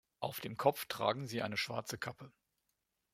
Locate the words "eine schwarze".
1.43-1.99